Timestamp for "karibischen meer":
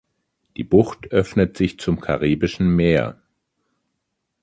1.99-3.21